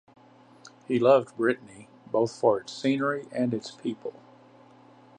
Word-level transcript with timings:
He 0.87 0.97
loved 0.97 1.37
Brittany, 1.37 1.87
both 2.07 2.31
for 2.35 2.59
its 2.59 2.73
scenery 2.73 3.27
and 3.31 3.53
its 3.53 3.69
people. 3.69 4.13